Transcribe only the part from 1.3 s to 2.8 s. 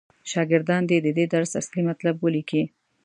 درس اصلي مطلب ولیکي.